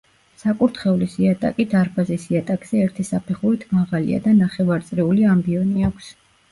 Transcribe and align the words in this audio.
საკურთხევლის 0.43 1.17
იატაკი 1.23 1.67
დარბაზის 1.75 2.25
იატაკზე 2.33 2.81
ერთი 2.87 3.07
საფეხურით 3.13 3.69
მაღალია 3.79 4.27
და 4.29 4.37
ნახევარწრიული 4.43 5.33
ამბიონი 5.37 5.91
აქვს. 5.93 6.15